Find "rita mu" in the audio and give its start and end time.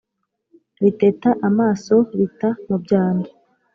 2.17-2.77